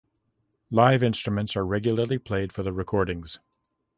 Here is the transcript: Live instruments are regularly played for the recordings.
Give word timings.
Live 0.71 1.03
instruments 1.03 1.55
are 1.55 1.63
regularly 1.63 2.17
played 2.17 2.51
for 2.51 2.63
the 2.63 2.73
recordings. 2.73 3.37